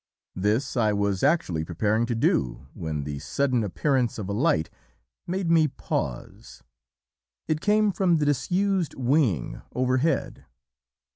This 0.35 0.75
I 0.75 0.93
was 0.93 1.21
actually 1.21 1.63
preparing 1.63 2.07
to 2.07 2.15
do 2.15 2.65
when 2.73 3.03
the 3.03 3.19
sudden 3.19 3.63
appearance 3.63 4.17
of 4.17 4.27
a 4.29 4.33
light 4.33 4.71
made 5.27 5.51
me 5.51 5.67
pause 5.67 6.63
it 7.47 7.61
came 7.61 7.91
from 7.91 8.17
the 8.17 8.25
disused 8.25 8.95
wing 8.95 9.61
overhead. 9.75 10.45